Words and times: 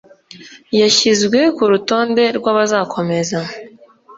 Yashyizwe 0.79 1.39
ku 1.55 1.63
rutonde 1.71 2.23
rw’abazakomeza 2.37 3.39